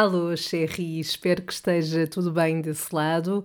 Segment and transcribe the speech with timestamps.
[0.00, 3.44] Alô, Sherry, espero que esteja tudo bem desse lado.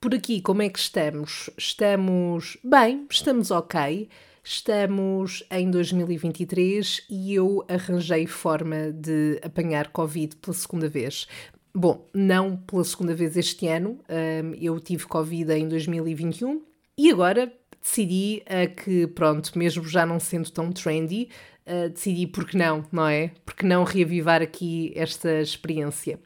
[0.00, 1.50] Por aqui, como é que estamos?
[1.58, 4.08] Estamos bem, estamos ok.
[4.42, 11.28] Estamos em 2023 e eu arranjei forma de apanhar Covid pela segunda vez.
[11.74, 16.62] Bom, não pela segunda vez este ano, hum, eu tive Covid em 2021
[16.96, 18.42] e agora decidi
[18.82, 21.28] que, pronto, mesmo já não sendo tão trendy,
[21.70, 23.30] uh, decidi porque não, não é?
[23.44, 26.18] Porque não reavivar aqui esta experiência.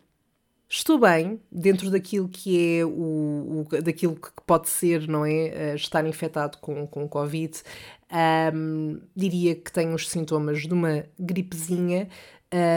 [0.69, 5.73] Estou bem dentro daquilo que é o, o daquilo que pode ser, não é?
[5.73, 7.62] Uh, estar infectado com, com Covid.
[8.55, 12.09] Um, diria que tenho os sintomas de uma gripezinha,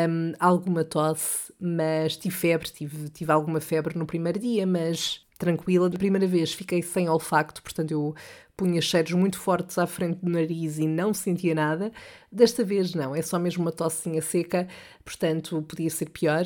[0.09, 5.89] um, alguma tosse, mas tive febre, tive, tive alguma febre no primeiro dia, mas tranquila.
[5.89, 8.15] Da primeira vez fiquei sem olfacto, portanto eu
[8.55, 11.91] punha cheiros muito fortes à frente do nariz e não sentia nada.
[12.31, 14.67] Desta vez não, é só mesmo uma tossinha seca,
[15.05, 16.45] portanto podia ser pior.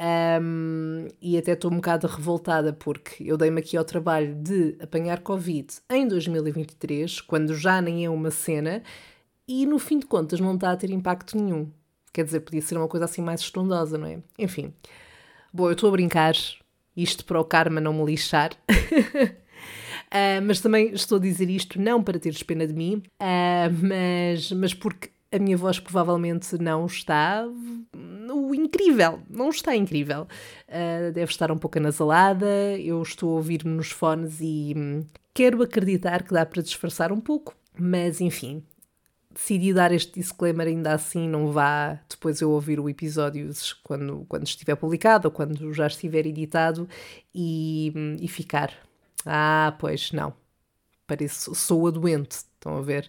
[0.00, 5.20] Um, e até estou um bocado revoltada porque eu dei-me aqui ao trabalho de apanhar
[5.22, 8.82] Covid em 2023, quando já nem é uma cena,
[9.46, 11.68] e no fim de contas não está a ter impacto nenhum.
[12.12, 14.20] Quer dizer, podia ser uma coisa assim mais estrondosa, não é?
[14.38, 14.72] Enfim.
[15.52, 16.34] Bom, eu estou a brincar,
[17.02, 18.50] isto para o karma não me lixar.
[18.72, 24.52] Uh, mas também estou a dizer isto não para teres pena de mim, uh, mas,
[24.52, 27.46] mas porque a minha voz provavelmente não está
[28.30, 30.26] o incrível, não está incrível.
[30.68, 35.02] Uh, deve estar um pouco anasalada, eu estou a ouvir-me nos fones e hum,
[35.34, 38.62] quero acreditar que dá para disfarçar um pouco, mas enfim.
[39.38, 43.48] Decidi dar este disclaimer ainda assim, não vá depois eu ouvir o episódio
[43.84, 46.88] quando, quando estiver publicado ou quando já estiver editado
[47.32, 48.72] e, e ficar
[49.24, 50.34] ah, pois não.
[51.06, 53.08] Parece, sou a doente, estão a ver?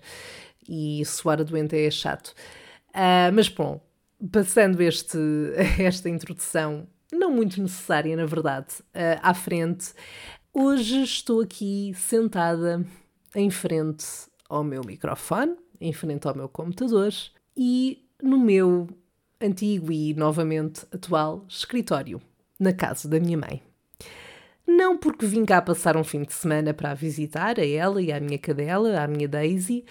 [0.67, 2.33] E soar a doente é chato.
[2.89, 3.81] Uh, mas bom,
[4.31, 5.17] passando este,
[5.79, 9.93] esta introdução, não muito necessária, na verdade, uh, à frente,
[10.53, 12.85] hoje estou aqui sentada
[13.35, 14.05] em frente
[14.47, 17.11] ao meu microfone, em frente ao meu computador
[17.55, 18.87] e no meu
[19.41, 22.21] antigo e novamente atual escritório,
[22.59, 23.61] na casa da minha mãe.
[24.67, 28.11] Não porque vim cá passar um fim de semana para a visitar, a ela e
[28.11, 29.83] à minha cadela, à minha Daisy.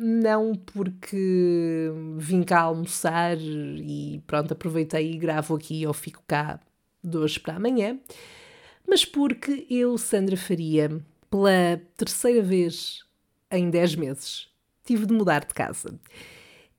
[0.00, 6.60] Não porque vim cá almoçar e pronto, aproveitei e gravo aqui ou fico cá
[7.02, 7.98] de hoje para amanhã,
[8.86, 13.04] mas porque eu, Sandra Faria, pela terceira vez
[13.50, 14.48] em 10 meses,
[14.84, 15.98] tive de mudar de casa.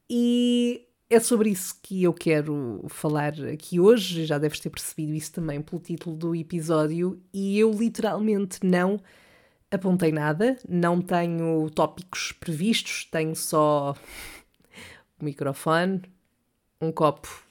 [0.10, 4.26] E é sobre isso que eu quero falar aqui hoje.
[4.26, 7.22] Já deves ter percebido isso também pelo título do episódio.
[7.34, 9.00] E eu literalmente não
[9.72, 13.96] apontei nada, não tenho tópicos previstos, tenho só
[15.20, 16.02] o microfone,
[16.82, 17.44] um copo.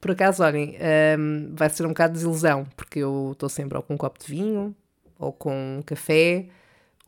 [0.00, 0.76] Por acaso, olhem,
[1.18, 4.18] um, vai ser um bocado de desilusão, porque eu estou sempre ou com um copo
[4.18, 4.74] de vinho,
[5.18, 6.48] ou com um café,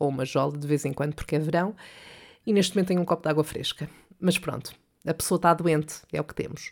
[0.01, 1.75] ou uma jola de vez em quando, porque é verão,
[2.45, 3.89] e neste momento tenho um copo de água fresca.
[4.19, 4.73] Mas pronto,
[5.05, 6.71] a pessoa está doente, é o que temos.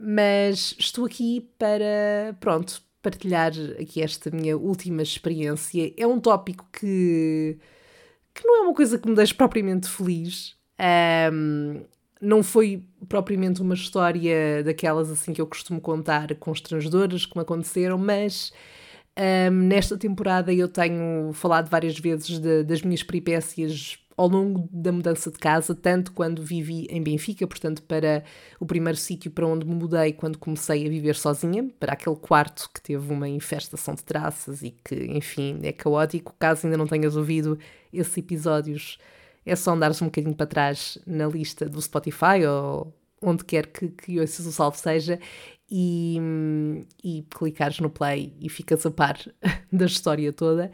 [0.00, 5.92] Mas estou aqui para, pronto, partilhar aqui esta minha última experiência.
[5.96, 7.58] É um tópico que,
[8.34, 10.56] que não é uma coisa que me deixe propriamente feliz.
[11.32, 11.84] Um,
[12.20, 17.98] não foi propriamente uma história daquelas assim que eu costumo contar constrangedoras que me aconteceram,
[17.98, 18.52] mas
[19.18, 24.92] um, nesta temporada eu tenho falado várias vezes de, das minhas peripécias ao longo da
[24.92, 28.22] mudança de casa, tanto quando vivi em Benfica, portanto, para
[28.60, 32.70] o primeiro sítio para onde me mudei quando comecei a viver sozinha, para aquele quarto
[32.72, 36.34] que teve uma infestação de traças e que, enfim, é caótico.
[36.38, 37.58] Caso ainda não tenhas ouvido
[37.92, 38.98] esses episódios,
[39.44, 43.88] é só andares um bocadinho para trás na lista do Spotify ou onde quer que,
[43.88, 45.18] que ouças o salve seja
[45.70, 46.18] e,
[47.02, 49.18] e clicares no play e ficas a par
[49.72, 50.70] da história toda.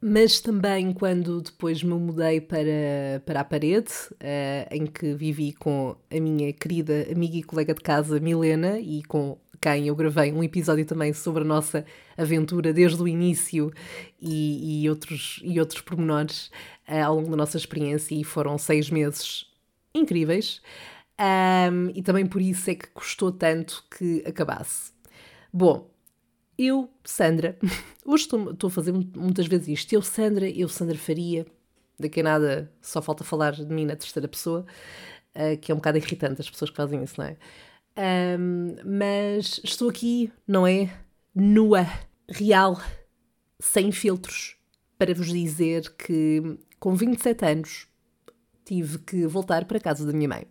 [0.00, 5.96] Mas também quando depois me mudei para, para a parede, uh, em que vivi com
[6.08, 10.44] a minha querida amiga e colega de casa Milena e com quem eu gravei um
[10.44, 11.84] episódio também sobre a nossa
[12.16, 13.72] aventura desde o início
[14.20, 16.46] e, e outros, e outros pormenores
[16.88, 19.46] uh, ao longo da nossa experiência e foram seis meses
[19.92, 20.62] incríveis
[21.20, 24.92] um, e também por isso é que custou tanto que acabasse.
[25.52, 25.90] Bom,
[26.56, 27.58] eu, Sandra,
[28.04, 29.92] hoje estou, estou a fazer muitas vezes isto.
[29.92, 31.46] Eu, Sandra, eu, Sandra Faria.
[31.98, 34.64] Daqui a nada só falta falar de mim na terceira pessoa,
[35.34, 37.36] uh, que é um bocado irritante as pessoas que fazem isso, não é?
[38.38, 40.88] Um, mas estou aqui, não é?
[41.34, 41.84] Nua,
[42.28, 42.80] real,
[43.58, 44.56] sem filtros,
[44.96, 47.88] para vos dizer que com 27 anos
[48.64, 50.46] tive que voltar para a casa da minha mãe.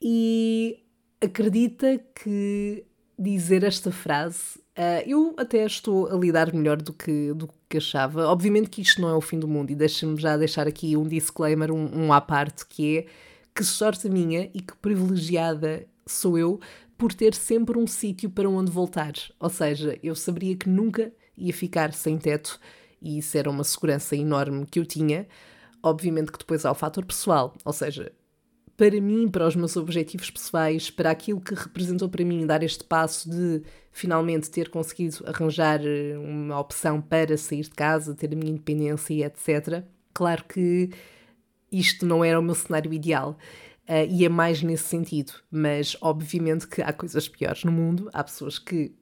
[0.00, 0.84] E
[1.20, 2.84] acredita que
[3.18, 4.58] dizer esta frase.
[4.78, 8.26] Uh, eu até estou a lidar melhor do que, do que achava.
[8.28, 11.06] Obviamente que isto não é o fim do mundo, e deixa-me já deixar aqui um
[11.06, 13.06] disclaimer, um, um à parte, que é
[13.52, 16.60] que sorte minha e que privilegiada sou eu
[16.96, 19.12] por ter sempre um sítio para onde voltar.
[19.40, 22.60] Ou seja, eu saberia que nunca ia ficar sem teto
[23.02, 25.26] e isso era uma segurança enorme que eu tinha.
[25.82, 28.12] Obviamente que depois há o fator pessoal, ou seja,
[28.78, 32.84] para mim, para os meus objetivos pessoais, para aquilo que representou para mim dar este
[32.84, 33.60] passo de
[33.90, 39.12] finalmente ter conseguido arranjar eh, uma opção para sair de casa, ter a minha independência
[39.12, 39.82] e etc.
[40.14, 40.90] Claro que
[41.72, 43.36] isto não era o meu cenário ideal.
[43.88, 48.22] Uh, e é mais nesse sentido, mas obviamente que há coisas piores no mundo, há
[48.22, 48.94] pessoas que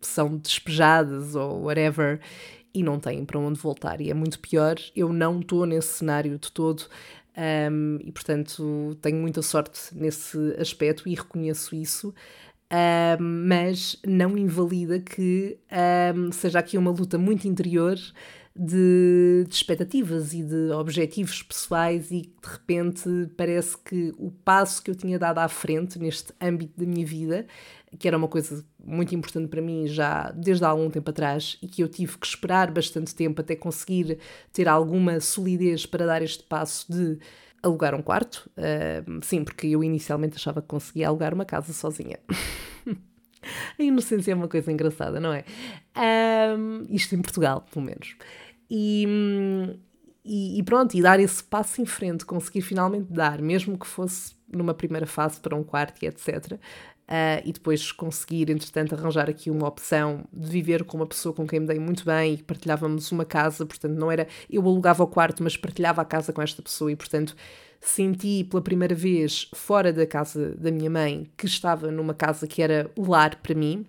[0.00, 2.20] são despejadas ou whatever
[2.72, 4.76] e não têm para onde voltar, e é muito pior.
[4.94, 6.84] Eu não estou nesse cenário de todo
[7.36, 12.14] um, e, portanto, tenho muita sorte nesse aspecto e reconheço isso.
[13.18, 15.58] Mas não invalida que
[16.32, 17.98] seja aqui uma luta muito interior
[18.54, 24.90] de, de, expectativas e de objetivos pessoais e de repente parece que o passo que
[24.90, 27.46] eu tinha dado à frente neste âmbito da minha vida,
[27.98, 31.66] que era uma coisa muito importante para mim já desde há algum tempo atrás e
[31.66, 34.18] que eu tive que esperar bastante tempo até conseguir
[34.52, 37.18] ter alguma solidez para dar este passo de
[37.62, 38.50] alugar um quarto.
[38.56, 42.18] Uh, sim, porque eu inicialmente achava que conseguia alugar uma casa sozinha.
[43.78, 45.44] A inocência é uma coisa engraçada, não é?
[46.56, 48.14] Um, isto em Portugal, pelo menos.
[48.70, 49.06] E,
[50.24, 54.34] e, e, pronto, e dar esse passo em frente, conseguir finalmente dar, mesmo que fosse
[54.46, 56.58] numa primeira fase para um quarto e etc.
[57.10, 61.34] Uh, ah, e depois conseguir, entretanto, arranjar aqui uma opção de viver com uma pessoa
[61.34, 65.02] com quem me dei muito bem e partilhávamos uma casa, portanto, não era eu alugava
[65.02, 67.34] o quarto, mas partilhava a casa com esta pessoa e, portanto,
[67.80, 72.62] senti pela primeira vez fora da casa da minha mãe que estava numa casa que
[72.62, 73.84] era lar para mim,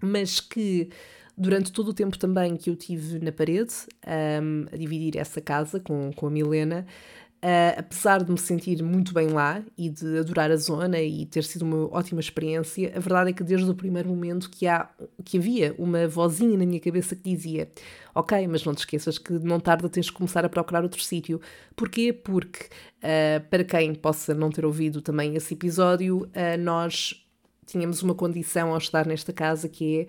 [0.00, 0.90] mas que
[1.36, 3.74] durante todo o tempo também que eu tive na parede
[4.42, 6.86] um, a dividir essa casa com, com a Milena,
[7.38, 11.44] Uh, apesar de me sentir muito bem lá e de adorar a zona e ter
[11.44, 14.88] sido uma ótima experiência, a verdade é que desde o primeiro momento que, há,
[15.24, 17.70] que havia uma vozinha na minha cabeça que dizia:
[18.12, 21.40] Ok, mas não te esqueças que não tarda tens de começar a procurar outro sítio.
[21.76, 22.12] Porquê?
[22.12, 27.24] Porque, uh, para quem possa não ter ouvido também esse episódio, uh, nós
[27.66, 30.06] tínhamos uma condição ao estar nesta casa que é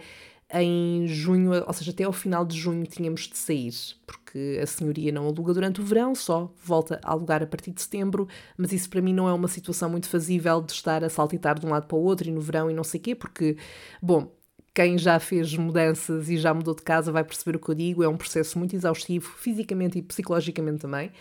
[0.51, 3.71] em junho, ou seja, até ao final de junho tínhamos de sair,
[4.05, 7.81] porque a senhoria não aluga durante o verão, só volta a alugar a partir de
[7.81, 11.59] setembro, mas isso para mim não é uma situação muito fazível de estar a saltitar
[11.59, 13.57] de um lado para o outro e no verão e não sei quê, porque,
[14.01, 14.31] bom,
[14.73, 18.03] quem já fez mudanças e já mudou de casa vai perceber o que eu digo,
[18.03, 21.11] é um processo muito exaustivo, fisicamente e psicologicamente também.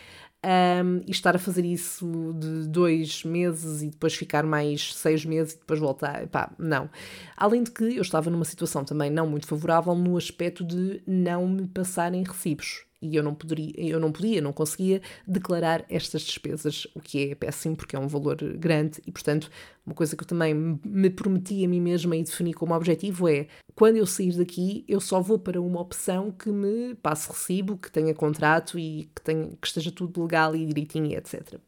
[0.44, 5.54] Um, e estar a fazer isso de dois meses e depois ficar mais seis meses
[5.54, 6.88] e depois voltar, pá, não.
[7.36, 11.48] Além de que eu estava numa situação também não muito favorável no aspecto de não
[11.48, 16.86] me passarem recibos e eu não poderia, eu não podia, não conseguia declarar estas despesas,
[16.94, 19.50] o que é péssimo porque é um valor grande e, portanto,
[19.86, 23.46] uma coisa que eu também me prometi a mim mesma e defini como objetivo é
[23.74, 27.90] quando eu sair daqui, eu só vou para uma opção que me passe recibo, que
[27.90, 31.60] tenha contrato e que, tenha, que esteja tudo legal e direitinho, etc.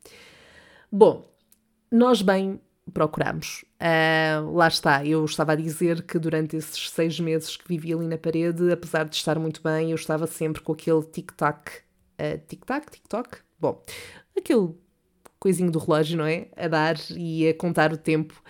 [0.91, 1.31] Bom,
[1.91, 2.61] nós bem
[2.93, 3.65] procuramos.
[3.81, 8.07] Uh, lá está, eu estava a dizer que durante esses seis meses que vivi ali
[8.07, 11.71] na parede, apesar de estar muito bem, eu estava sempre com aquele tic-tac,
[12.21, 13.83] uh, tic-tac, tic-toc, bom,
[14.37, 14.75] aquele
[15.39, 16.49] coisinho do relógio, não é?
[16.57, 18.43] A dar e a contar o tempo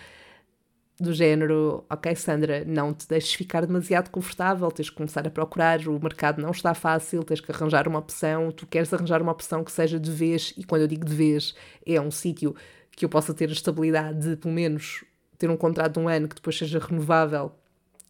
[1.01, 5.81] do género, ok Sandra, não te deixes ficar demasiado confortável, tens que começar a procurar,
[5.89, 9.65] o mercado não está fácil, tens que arranjar uma opção, tu queres arranjar uma opção
[9.65, 11.55] que seja de vez, e quando eu digo de vez,
[11.87, 12.55] é um sítio
[12.93, 15.05] que eu possa ter a estabilidade de, pelo menos,
[15.39, 17.53] ter um contrato de um ano que depois seja renovável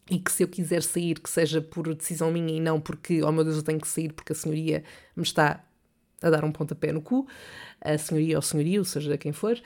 [0.09, 3.31] e que se eu quiser sair, que seja por decisão minha e não porque, oh
[3.31, 4.83] meu Deus, eu tenho que sair porque a senhoria
[5.15, 5.63] me está
[6.21, 7.27] a dar um pontapé no cu,
[7.79, 9.59] a senhoria ou senhorio, seja quem for.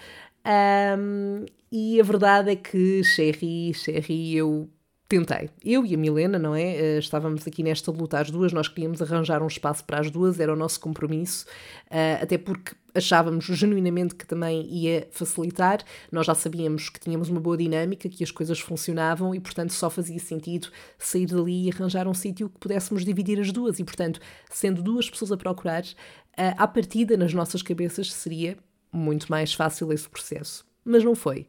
[0.46, 4.70] Um, e a verdade é que, Sherry, Sherry, eu
[5.08, 5.50] tentei.
[5.64, 6.98] Eu e a Milena, não é?
[6.98, 10.40] Uh, estávamos aqui nesta luta as duas, nós queríamos arranjar um espaço para as duas,
[10.40, 11.46] era o nosso compromisso,
[11.92, 15.80] uh, até porque achávamos genuinamente que também ia facilitar.
[16.12, 19.90] Nós já sabíamos que tínhamos uma boa dinâmica, que as coisas funcionavam e, portanto, só
[19.90, 23.80] fazia sentido sair dali e arranjar um sítio que pudéssemos dividir as duas.
[23.80, 24.20] E, portanto,
[24.50, 28.58] sendo duas pessoas a procurar, uh, à partida nas nossas cabeças seria
[28.92, 30.66] muito mais fácil esse processo.
[30.84, 31.48] Mas não foi.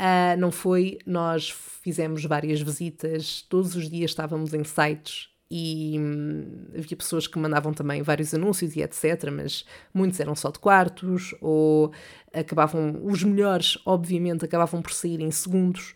[0.00, 6.68] Uh, não foi, nós fizemos várias visitas, todos os dias estávamos em sites e hum,
[6.74, 11.34] havia pessoas que mandavam também vários anúncios e etc, mas muitos eram só de quartos
[11.40, 11.92] ou
[12.32, 15.94] acabavam, os melhores obviamente acabavam por sair em segundos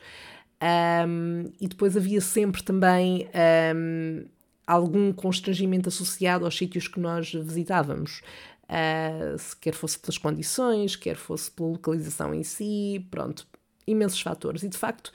[0.64, 3.28] Um, e depois havia sempre também
[3.74, 4.24] um,
[4.66, 8.22] algum constrangimento associado aos sítios que nós visitávamos.
[8.64, 13.46] Uh, quer fosse pelas condições, quer fosse pela localização em si, pronto,
[13.86, 14.62] imensos fatores.
[14.62, 15.12] E de facto,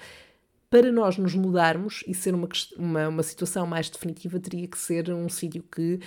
[0.70, 2.48] para nós nos mudarmos e ser uma,
[2.78, 6.00] uma, uma situação mais definitiva, teria que ser um sítio que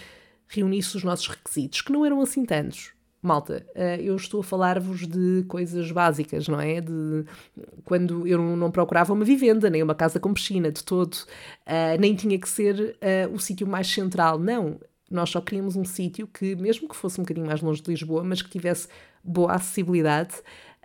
[0.49, 2.93] reunisse os nossos requisitos, que não eram assim tantos.
[3.23, 6.81] Malta, eh, eu estou a falar-vos de coisas básicas, não é?
[6.81, 7.25] De
[7.85, 12.17] quando eu não procurava uma vivenda, nem uma casa com piscina de todo, uh, nem
[12.17, 14.81] tinha que ser uh, o sítio mais central, não.
[15.09, 18.25] Nós só queríamos um sítio que, mesmo que fosse um bocadinho mais longe de Lisboa,
[18.25, 18.89] mas que tivesse
[19.23, 20.35] boa acessibilidade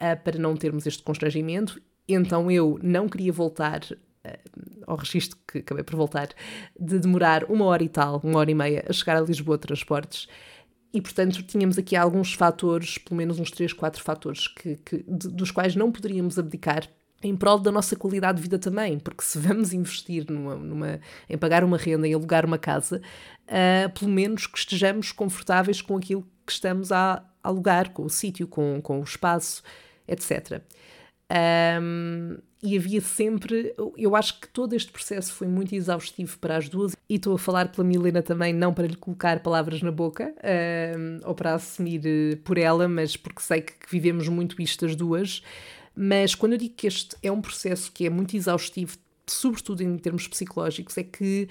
[0.02, 1.82] uh, para não termos este constrangimento.
[2.08, 3.82] Então eu não queria voltar
[4.86, 6.30] ao registro que acabei por voltar,
[6.80, 10.28] de demorar uma hora e tal, uma hora e meia, a chegar a Lisboa transportes.
[10.94, 15.28] E, portanto, tínhamos aqui alguns fatores, pelo menos uns 3, 4 fatores, que, que, de,
[15.28, 16.88] dos quais não poderíamos abdicar
[17.22, 21.00] em prol da nossa qualidade de vida também, porque se vamos investir numa, numa
[21.30, 23.02] em pagar uma renda, em alugar uma casa,
[23.48, 28.48] uh, pelo menos que estejamos confortáveis com aquilo que estamos a alugar, com o sítio,
[28.48, 29.64] com, com o espaço,
[30.08, 30.62] etc.
[31.82, 33.74] Um, e havia sempre.
[33.98, 37.40] Eu acho que todo este processo foi muito exaustivo para as duas, e estou a
[37.40, 40.34] falar pela Milena também, não para lhe colocar palavras na boca
[40.98, 44.96] um, ou para assumir eh, por ela, mas porque sei que vivemos muito isto as
[44.96, 45.44] duas.
[45.96, 49.98] Mas quando eu digo que este é um processo que é muito exaustivo, sobretudo em
[49.98, 51.48] termos psicológicos, é que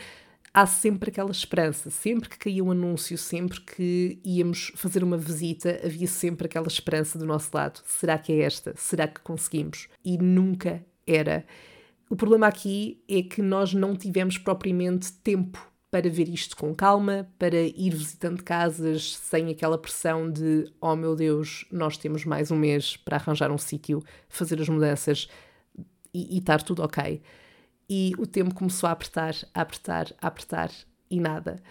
[0.57, 1.91] há sempre aquela esperança.
[1.91, 7.19] Sempre que caía um anúncio, sempre que íamos fazer uma visita, havia sempre aquela esperança
[7.19, 7.83] do nosso lado.
[7.85, 8.73] Será que é esta?
[8.75, 9.87] Será que conseguimos?
[10.03, 11.45] E nunca era.
[12.09, 17.29] O problema aqui é que nós não tivemos propriamente tempo para ver isto com calma,
[17.39, 22.57] para ir visitando casas sem aquela pressão de oh meu Deus, nós temos mais um
[22.57, 25.29] mês para arranjar um sítio, fazer as mudanças
[26.13, 27.23] e, e estar tudo ok
[27.89, 30.71] e o tempo começou a apertar, a apertar, a apertar
[31.11, 31.63] e nada.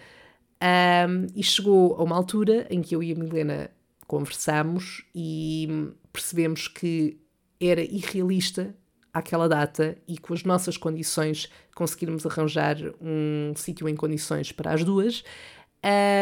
[0.62, 3.70] Um, e chegou a uma altura em que eu e a Milena
[4.06, 7.18] conversamos e percebemos que
[7.60, 8.74] era irrealista
[9.12, 14.84] aquela data e com as nossas condições conseguirmos arranjar um sítio em condições para as
[14.84, 15.24] duas.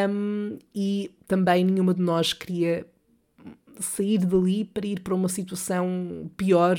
[0.08, 2.86] Um, e também nenhuma de nós queria
[3.80, 6.78] sair dali para ir para uma situação pior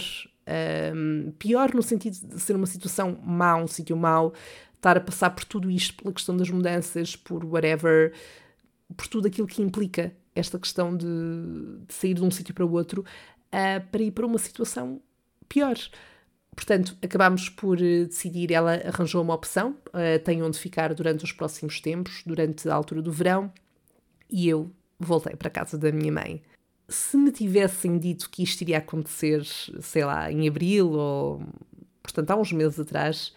[1.39, 4.33] pior no sentido de ser uma situação má, um sítio mau,
[4.75, 8.13] estar a passar por tudo isto, pela questão das mudanças, por whatever,
[8.95, 11.07] por tudo aquilo que implica esta questão de,
[11.87, 15.01] de sair de um sítio para o outro, uh, para ir para uma situação
[15.47, 15.75] pior.
[16.55, 21.31] Portanto, acabámos por uh, decidir, ela arranjou uma opção, uh, tem onde ficar durante os
[21.31, 23.51] próximos tempos, durante a altura do verão,
[24.29, 26.41] e eu voltei para a casa da minha mãe
[26.87, 31.41] se me tivessem dito que isto iria acontecer, sei lá, em abril ou,
[32.01, 33.33] portanto, há uns meses atrás,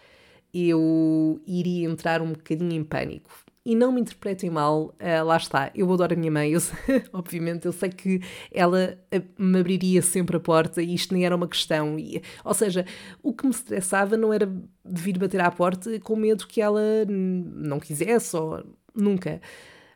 [0.53, 3.29] eu iria entrar um bocadinho em pânico.
[3.65, 6.61] E não me interpretem mal, uh, lá está, eu adoro a minha mãe, eu,
[7.13, 11.35] obviamente, eu sei que ela eh, me abriria sempre a porta e isto nem era
[11.35, 11.99] uma questão.
[11.99, 12.85] E, ou seja,
[13.21, 14.51] o que me estressava não era
[14.83, 18.63] vir bater à porta com medo que ela não quisesse ou
[18.95, 19.41] nunca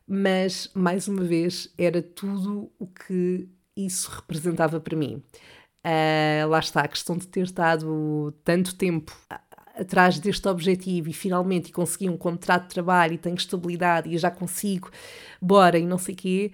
[0.08, 5.24] mas mais uma vez era tudo o que isso representava para mim.
[5.86, 9.16] Uh, lá está, a questão de ter estado tanto tempo
[9.76, 14.32] atrás deste objetivo e finalmente consegui um contrato de trabalho e tenho estabilidade e já
[14.32, 14.90] consigo,
[15.42, 16.52] bora e não sei o quê,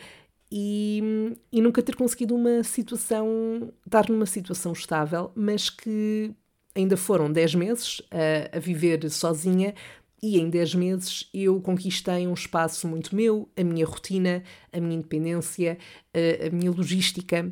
[0.52, 6.34] e, e nunca ter conseguido uma situação, estar numa situação estável, mas que
[6.76, 9.76] ainda foram 10 meses a, a viver sozinha,
[10.22, 14.96] e em 10 meses eu conquistei um espaço muito meu, a minha rotina, a minha
[14.96, 15.78] independência,
[16.14, 17.52] a, a minha logística.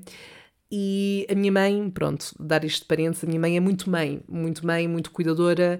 [0.69, 4.67] E a minha mãe, pronto, dar este parênteses, a minha mãe é muito mãe, muito
[4.67, 5.79] mãe, muito cuidadora,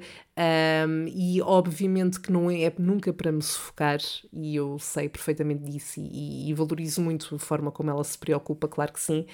[0.88, 4.00] um, e obviamente que não é nunca para me sufocar,
[4.32, 8.66] e eu sei perfeitamente disso, e, e valorizo muito a forma como ela se preocupa,
[8.70, 9.26] claro que sim,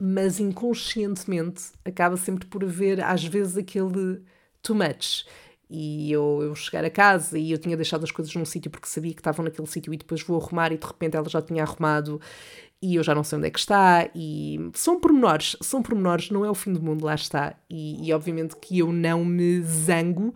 [0.00, 4.22] mas inconscientemente acaba sempre por haver, às vezes, aquele
[4.62, 5.26] too much
[5.74, 8.86] e eu, eu chegar a casa e eu tinha deixado as coisas num sítio porque
[8.86, 11.64] sabia que estavam naquele sítio e depois vou arrumar e de repente ela já tinha
[11.64, 12.20] arrumado
[12.80, 16.44] e eu já não sei onde é que está e são pormenores, são pormenores, não
[16.44, 17.54] é o fim do mundo, lá está.
[17.68, 20.32] E, e obviamente que eu não me zango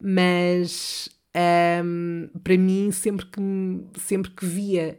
[0.00, 1.08] mas
[1.84, 3.40] um, para mim sempre que,
[3.98, 4.98] sempre que via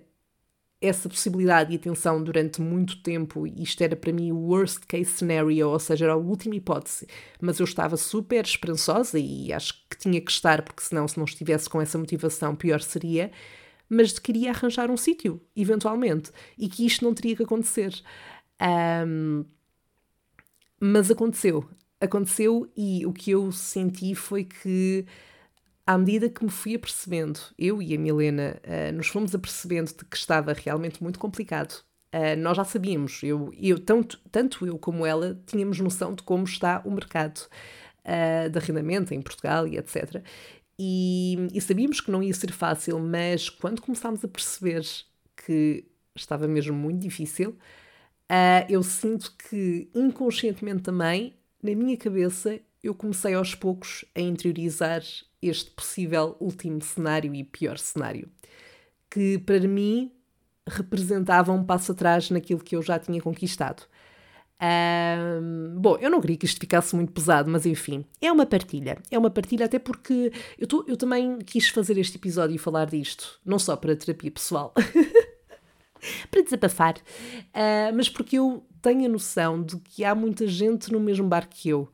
[0.79, 5.05] essa possibilidade e atenção durante muito tempo, e isto era para mim o worst case
[5.11, 7.07] scenario, ou seja, era a última hipótese,
[7.41, 11.25] mas eu estava super esperançosa e acho que tinha que estar, porque senão, se não
[11.25, 13.31] estivesse com essa motivação, pior seria.
[13.89, 17.93] Mas queria arranjar um sítio, eventualmente, e que isto não teria que acontecer.
[19.07, 19.45] Um,
[20.79, 21.67] mas aconteceu.
[21.99, 25.05] aconteceu e o que eu senti foi que
[25.87, 30.03] à medida que me fui apercebendo, eu e a Milena uh, nos fomos apercebendo de
[30.03, 31.81] que estava realmente muito complicado.
[32.13, 36.43] Uh, nós já sabíamos, eu, eu, tanto, tanto eu como ela tínhamos noção de como
[36.43, 37.39] está o mercado
[38.03, 40.21] uh, de arrendamento em Portugal e etc.
[40.77, 44.83] E, e, sabíamos que não ia ser fácil, mas quando começámos a perceber
[45.45, 52.93] que estava mesmo muito difícil, uh, eu sinto que inconscientemente também, na minha cabeça, eu
[52.93, 55.01] comecei aos poucos a interiorizar
[55.41, 58.29] este possível último cenário e pior cenário,
[59.09, 60.11] que para mim
[60.67, 63.83] representava um passo atrás naquilo que eu já tinha conquistado.
[64.59, 68.97] Um, bom, eu não queria que isto ficasse muito pesado, mas enfim, é uma partilha.
[69.11, 72.85] É uma partilha até porque eu, tô, eu também quis fazer este episódio e falar
[72.85, 74.73] disto, não só para terapia pessoal,
[76.31, 80.99] para desabafar, uh, mas porque eu tenho a noção de que há muita gente no
[80.99, 81.89] mesmo barco que eu.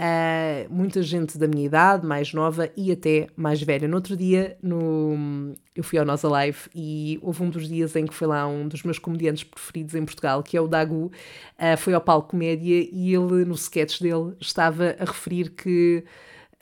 [0.00, 3.86] Uh, muita gente da minha idade, mais nova e até mais velha.
[3.86, 8.06] No outro dia, no, eu fui ao Nós Alive e houve um dos dias em
[8.06, 11.12] que foi lá um dos meus comediantes preferidos em Portugal, que é o Dagu,
[11.58, 16.02] uh, foi ao palco comédia e ele, no sketch dele, estava a referir que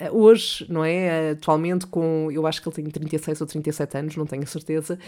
[0.02, 1.30] uh, hoje, não é?
[1.30, 4.98] Atualmente, com eu acho que ele tem 36 ou 37 anos, não tenho certeza,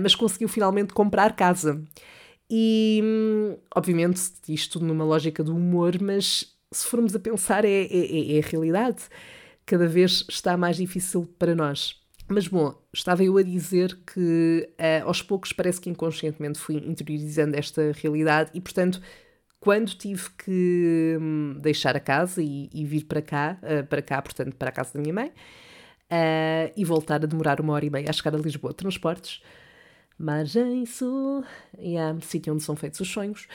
[0.00, 1.82] mas conseguiu finalmente comprar casa.
[2.50, 7.86] E, hum, obviamente, isto numa lógica do humor, mas se formos a pensar, é, é,
[7.86, 9.04] é, é a realidade.
[9.64, 12.00] Cada vez está mais difícil para nós.
[12.28, 17.56] Mas bom, estava eu a dizer que uh, aos poucos parece que inconscientemente fui interiorizando
[17.56, 19.00] esta realidade e, portanto,
[19.58, 24.20] quando tive que hum, deixar a casa e, e vir para cá, uh, para cá,
[24.20, 27.90] portanto, para a casa da minha mãe, uh, e voltar a demorar uma hora e
[27.90, 29.42] meia a chegar a Lisboa, transportes,
[30.18, 31.44] margem sul,
[31.78, 33.48] e yeah, sítio onde são feitos os sonhos,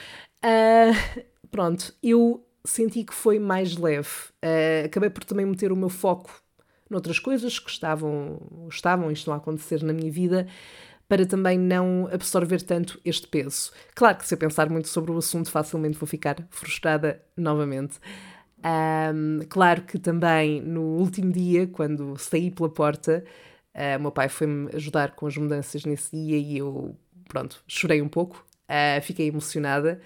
[1.50, 4.08] pronto, eu senti que foi mais leve.
[4.44, 6.42] Uh, acabei por também meter o meu foco
[6.88, 8.38] noutras coisas que estavam,
[8.70, 10.46] estavam e estão a acontecer na minha vida
[11.08, 13.72] para também não absorver tanto este peso.
[13.94, 17.98] Claro que se eu pensar muito sobre o assunto, facilmente vou ficar frustrada novamente.
[18.64, 23.22] Um, claro que também no último dia, quando saí pela porta,
[23.74, 26.96] uh, meu pai foi-me ajudar com as mudanças nesse dia e eu,
[27.28, 30.00] pronto, chorei um pouco, uh, fiquei emocionada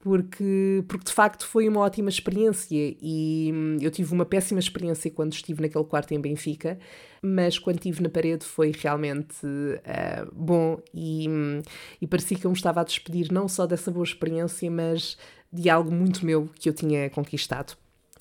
[0.00, 5.10] porque, porque de facto foi uma ótima experiência e hum, eu tive uma péssima experiência
[5.10, 6.78] quando estive naquele quarto em Benfica,
[7.22, 11.60] mas quando estive na parede foi realmente uh, bom e, hum,
[12.00, 15.18] e parecia que eu me estava a despedir não só dessa boa experiência, mas
[15.52, 17.76] de algo muito meu que eu tinha conquistado.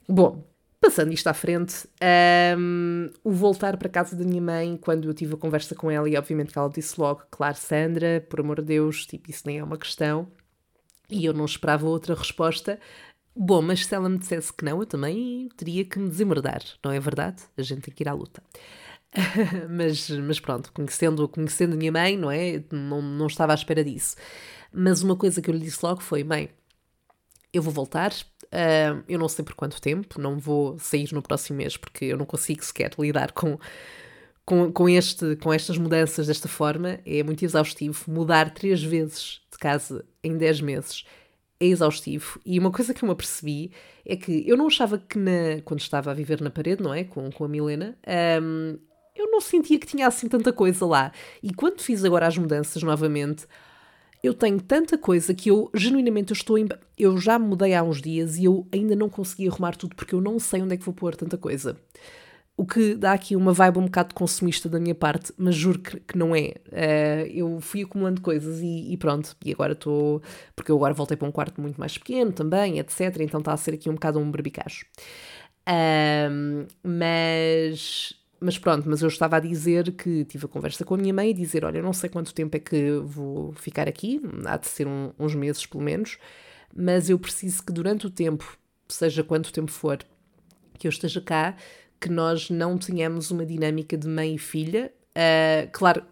[0.08, 0.44] Bom,
[0.82, 1.90] Passando isto à frente,
[2.58, 6.08] um, o voltar para casa da minha mãe, quando eu tive a conversa com ela,
[6.08, 9.60] e obviamente que ela disse logo, claro, Sandra, por amor de Deus, tipo, isso nem
[9.60, 10.30] é uma questão.
[11.10, 12.80] E eu não esperava outra resposta.
[13.36, 16.92] Bom, mas se ela me dissesse que não, eu também teria que me desemerdar, não
[16.92, 17.44] é verdade?
[17.58, 18.44] A gente tem que ir à luta.
[19.70, 22.64] mas, mas pronto, conhecendo, conhecendo a minha mãe, não é?
[22.72, 24.16] Não, não estava à espera disso.
[24.72, 26.50] Mas uma coisa que eu lhe disse logo foi: mãe,
[27.52, 31.58] eu vou voltar, uh, eu não sei por quanto tempo, não vou sair no próximo
[31.58, 33.58] mês, porque eu não consigo sequer lidar com,
[34.50, 37.00] com, com, este, com estas mudanças desta forma.
[37.06, 38.04] É muito exaustivo.
[38.08, 41.06] Mudar três vezes de casa em 10 meses
[41.60, 42.42] é exaustivo.
[42.44, 43.72] E uma coisa que eu me apercebi
[44.04, 47.04] é que eu não achava que na, quando estava a viver na parede, não é?
[47.04, 47.96] Com, com a Milena,
[48.42, 48.76] um,
[49.16, 51.12] eu não sentia que tinha assim tanta coisa lá.
[51.44, 53.46] E quando fiz agora as mudanças novamente,
[54.24, 56.68] eu tenho tanta coisa que eu genuinamente eu estou em...
[56.98, 60.22] eu já mudei há uns dias e eu ainda não consegui arrumar tudo porque eu
[60.22, 61.78] não sei onde é que vou pôr tanta coisa.
[62.60, 65.98] O que dá aqui uma vibe um bocado consumista da minha parte, mas juro que,
[65.98, 66.56] que não é.
[66.68, 69.34] Uh, eu fui acumulando coisas e, e pronto.
[69.46, 70.22] E agora estou.
[70.54, 73.16] Porque eu agora voltei para um quarto muito mais pequeno também, etc.
[73.22, 74.86] Então está a ser aqui um bocado um berbicacho.
[75.70, 78.14] Uh, mas.
[78.42, 81.30] Mas pronto, mas eu estava a dizer que tive a conversa com a minha mãe
[81.30, 84.68] e dizer: Olha, eu não sei quanto tempo é que vou ficar aqui, há de
[84.68, 86.18] ser um, uns meses pelo menos,
[86.76, 88.58] mas eu preciso que durante o tempo,
[88.90, 90.00] seja quanto tempo for,
[90.78, 91.56] que eu esteja cá,
[92.00, 94.92] que nós não tenhamos uma dinâmica de mãe e filha.
[95.10, 96.04] Uh, claro,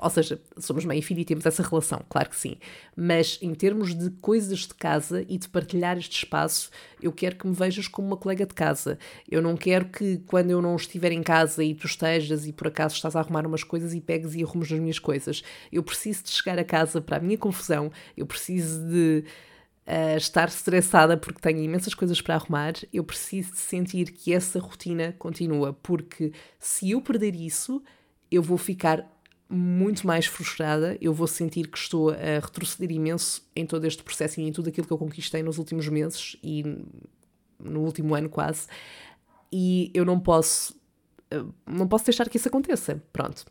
[0.00, 2.56] ou seja, somos mãe e filha e temos essa relação, claro que sim.
[2.96, 7.46] Mas em termos de coisas de casa e de partilhar este espaço, eu quero que
[7.46, 8.98] me vejas como uma colega de casa.
[9.28, 12.68] Eu não quero que quando eu não estiver em casa e tu estejas e por
[12.68, 15.42] acaso estás a arrumar umas coisas e pegues e arrumes as minhas coisas.
[15.72, 19.24] Eu preciso de chegar a casa para a minha confusão, eu preciso de
[19.86, 24.58] a estar estressada porque tenho imensas coisas para arrumar, eu preciso de sentir que essa
[24.58, 27.82] rotina continua, porque se eu perder isso,
[28.30, 29.06] eu vou ficar
[29.48, 34.40] muito mais frustrada, eu vou sentir que estou a retroceder imenso em todo este processo
[34.40, 36.64] e em tudo aquilo que eu conquistei nos últimos meses e
[37.58, 38.66] no último ano quase,
[39.52, 40.74] e eu não posso,
[41.34, 43.02] uh, não posso deixar que isso aconteça.
[43.12, 43.44] Pronto,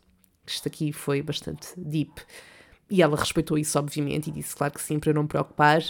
[0.44, 2.12] isto aqui foi bastante deep.
[2.92, 5.82] E ela respeitou isso, obviamente, e disse, claro que sim, para não me preocupar.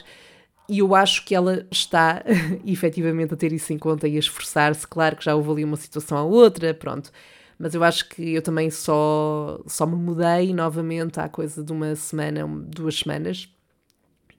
[0.69, 2.23] E eu acho que ela está
[2.65, 4.87] efetivamente a ter isso em conta e a esforçar-se.
[4.87, 7.11] Claro que já houve ali uma situação à outra, pronto.
[7.59, 11.97] Mas eu acho que eu também só, só me mudei novamente há coisa de uma
[11.97, 13.49] semana, duas semanas.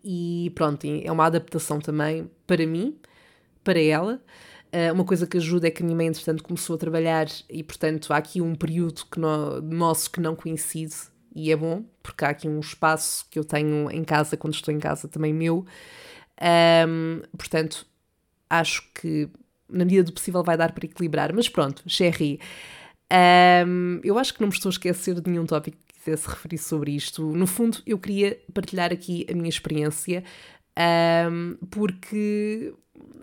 [0.01, 2.97] E pronto, é uma adaptação também para mim,
[3.61, 4.21] para ela.
[4.73, 7.61] Uh, uma coisa que ajuda é que a minha mãe, entretanto, começou a trabalhar e,
[7.61, 12.25] portanto, há aqui um período que no, nosso que não coincide e é bom, porque
[12.25, 15.65] há aqui um espaço que eu tenho em casa, quando estou em casa, também meu,
[16.87, 17.85] um, portanto,
[18.49, 19.29] acho que
[19.69, 21.33] na medida do possível vai dar para equilibrar.
[21.33, 22.39] Mas pronto, Sherry,
[23.67, 26.57] um, eu acho que não me estou a esquecer de nenhum tópico que quisesse referir
[26.57, 27.23] sobre isto.
[27.35, 30.23] No fundo, eu queria partilhar aqui a minha experiência,
[31.29, 32.73] um, porque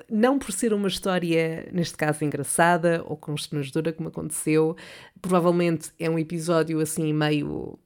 [0.08, 4.76] não por ser uma história, neste caso, engraçada ou constrangedora, como aconteceu,
[5.22, 7.78] provavelmente é um episódio assim meio.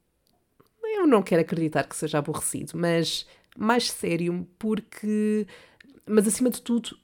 [1.04, 3.26] Eu não quero acreditar que seja aborrecido, mas
[3.58, 5.46] mais sério, porque.
[6.06, 6.96] Mas acima de tudo,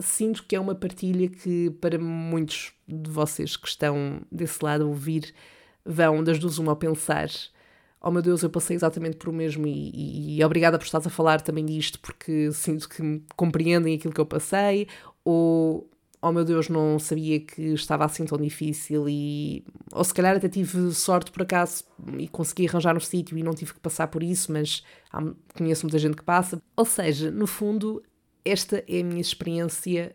[0.00, 4.86] sinto que é uma partilha que, para muitos de vocês que estão desse lado a
[4.86, 5.34] ouvir,
[5.84, 7.28] vão das duas uma a pensar:
[8.00, 11.06] oh meu Deus, eu passei exatamente por o mesmo e, e, e obrigada por estás
[11.06, 14.88] a falar também disto, porque sinto que compreendem aquilo que eu passei,
[15.22, 15.90] ou
[16.22, 20.48] oh meu Deus, não sabia que estava assim tão difícil e ou se calhar até
[20.48, 21.84] tive sorte por acaso
[22.16, 25.20] e consegui arranjar um sítio e não tive que passar por isso, mas há,
[25.54, 26.62] conheço muita gente que passa.
[26.76, 28.00] Ou seja, no fundo,
[28.44, 30.14] esta é a minha experiência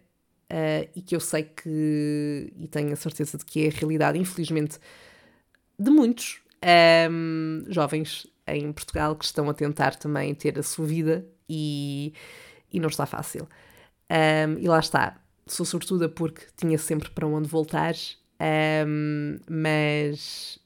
[0.49, 4.17] uh, e que eu sei que e tenho a certeza de que é a realidade,
[4.17, 4.79] infelizmente,
[5.77, 10.85] de muitos um, ehm, jovens em Portugal que estão a tentar também ter a sua
[10.85, 12.13] vida e,
[12.71, 13.43] e não está fácil.
[14.09, 15.21] Um, ehm, e lá está
[15.53, 17.95] sou sortuda porque tinha sempre para onde voltar,
[18.87, 20.59] um, mas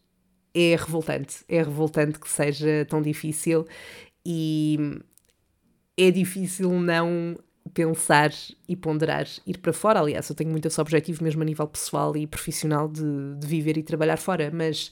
[0.54, 1.44] é revoltante.
[1.48, 3.68] É revoltante que seja tão difícil
[4.26, 5.00] e
[5.98, 7.38] é difícil não
[7.74, 8.32] pensar
[8.68, 10.00] e ponderar ir para fora.
[10.00, 13.78] Aliás, eu tenho muito esse objetivo, mesmo a nível pessoal e profissional, de, de viver
[13.78, 14.88] e trabalhar fora, mas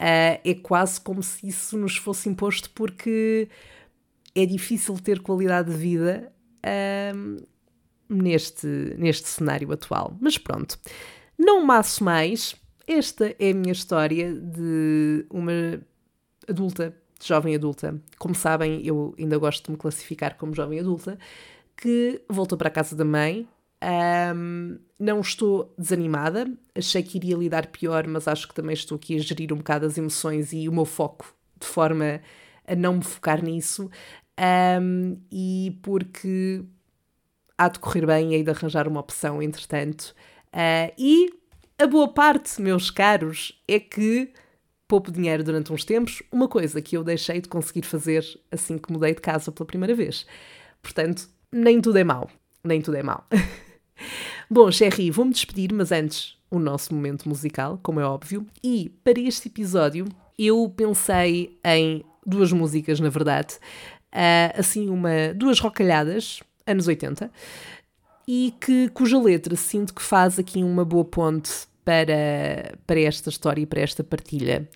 [0.00, 3.48] uh, é quase como se isso nos fosse imposto porque
[4.34, 6.32] é difícil ter qualidade de vida.
[7.14, 7.36] Um,
[8.08, 8.66] neste,
[8.96, 10.16] neste cenário atual.
[10.20, 10.78] Mas pronto,
[11.38, 12.54] não maço mais.
[12.86, 15.80] Esta é a minha história de uma
[16.48, 18.00] adulta, jovem adulta.
[18.18, 21.18] Como sabem, eu ainda gosto de me classificar como jovem adulta,
[21.76, 23.46] que voltou para a casa da mãe.
[24.34, 29.14] Um, não estou desanimada, achei que iria lidar pior, mas acho que também estou aqui
[29.14, 32.20] a gerir um bocado as emoções e o meu foco de forma
[32.66, 33.90] a não me focar nisso.
[34.80, 36.64] Um, e porque
[37.58, 40.14] há de correr bem e de arranjar uma opção, entretanto.
[40.48, 41.30] Uh, e
[41.78, 44.32] a boa parte, meus caros, é que
[44.86, 48.90] poupo dinheiro durante uns tempos, uma coisa que eu deixei de conseguir fazer assim que
[48.90, 50.26] mudei de casa pela primeira vez.
[50.80, 52.30] Portanto, nem tudo é mau.
[52.64, 53.24] Nem tudo é mau.
[54.50, 58.46] Bom, Sherry, vou-me despedir, mas antes o nosso momento musical, como é óbvio.
[58.64, 60.06] E para este episódio
[60.38, 63.54] eu pensei em duas músicas, na verdade.
[64.12, 67.30] Uh, assim, uma, duas rocalhadas, anos 80,
[68.26, 71.50] e que, cuja letra sinto que faz aqui uma boa ponte
[71.84, 74.68] para, para esta história e para esta partilha.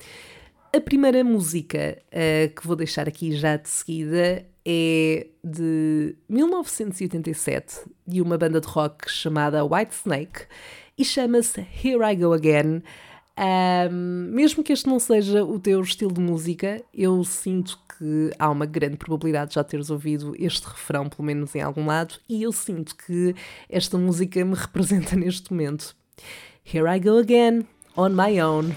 [0.75, 8.23] A primeira música uh, que vou deixar aqui já de seguida é de 1987, de
[8.23, 10.47] uma banda de rock chamada White Snake,
[10.97, 12.83] e chama-se Here I Go Again.
[13.39, 18.51] Um, mesmo que este não seja o teu estilo de música, eu sinto que há
[18.51, 22.43] uma grande probabilidade de já teres ouvido este refrão, pelo menos em algum lado, e
[22.43, 23.35] eu sinto que
[23.69, 25.97] esta música me representa neste momento.
[26.65, 27.67] Here I go again,
[27.97, 28.73] on my own.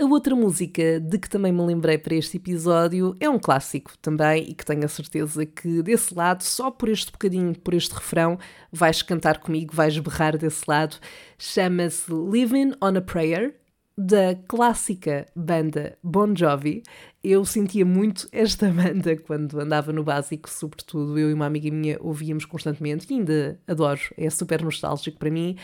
[0.00, 4.44] A outra música de que também me lembrei para este episódio é um clássico também
[4.48, 8.38] e que tenho a certeza que desse lado, só por este bocadinho, por este refrão,
[8.70, 10.96] vais cantar comigo, vais berrar desse lado.
[11.36, 13.56] Chama-se Living on a Prayer,
[13.98, 16.84] da clássica banda Bon Jovi.
[17.24, 21.98] Eu sentia muito esta banda quando andava no básico, sobretudo eu e uma amiga minha
[22.00, 25.56] ouvíamos constantemente e ainda adoro, é super nostálgico para mim.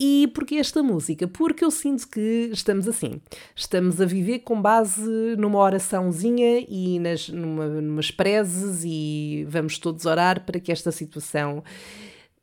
[0.00, 1.26] E porquê esta música?
[1.26, 3.20] Porque eu sinto que estamos assim.
[3.54, 10.06] Estamos a viver com base numa oraçãozinha e nas, numa, numas prezes e vamos todos
[10.06, 11.64] orar para que esta situação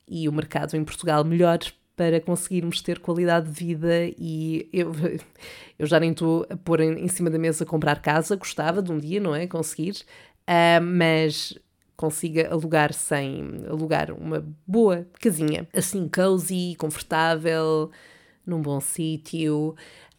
[0.05, 4.91] e o mercado em Portugal melhore para conseguirmos ter qualidade de vida e eu,
[5.79, 8.91] eu já nem estou a pôr em, em cima da mesa comprar casa, gostava de
[8.91, 9.47] um dia, não é?
[9.47, 10.03] Conseguir,
[10.41, 11.57] uh, mas
[11.95, 17.91] consiga alugar sem alugar uma boa casinha, assim cozy, confortável,
[18.45, 19.75] num bom sítio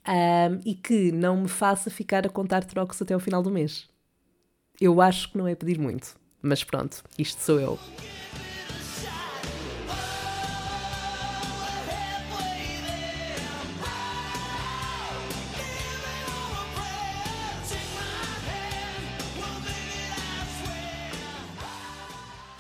[0.09, 3.89] um, e que não me faça ficar a contar trocos até o final do mês.
[4.81, 7.79] Eu acho que não é pedir muito, mas pronto, isto sou eu.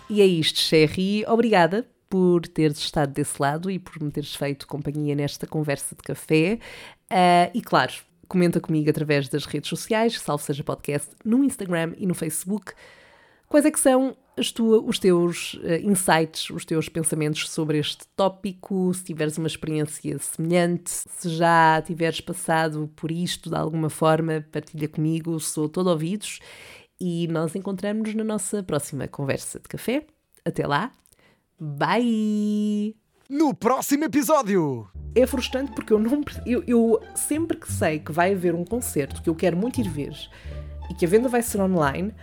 [0.08, 1.24] E é isto, Sherry.
[1.26, 6.02] Obrigada por teres estado desse lado e por me teres feito companhia nesta conversa de
[6.02, 6.58] café.
[7.10, 7.92] Uh, e claro,
[8.28, 12.72] comenta comigo através das redes sociais, salvo seja podcast, no Instagram e no Facebook.
[13.48, 14.16] Quais é que são
[14.54, 18.92] tua, os teus uh, insights, os teus pensamentos sobre este tópico?
[18.94, 24.88] Se tiveres uma experiência semelhante, se já tiveres passado por isto de alguma forma, partilha
[24.88, 26.40] comigo, sou todo ouvidos.
[27.00, 30.06] E nós encontramos-nos na nossa próxima conversa de café.
[30.44, 30.92] Até lá,
[31.58, 32.94] bye!
[33.28, 34.88] No próximo episódio!
[35.14, 36.22] É frustrante porque eu não.
[36.44, 39.88] Eu, eu sempre que sei que vai haver um concerto que eu quero muito ir
[39.88, 40.14] ver
[40.90, 42.14] e que a venda vai ser online,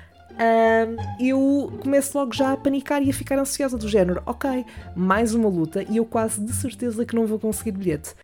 [1.19, 5.49] eu começo logo já a panicar e a ficar ansiosa do género, ok, mais uma
[5.49, 8.15] luta e eu quase de certeza que não vou conseguir bilhete.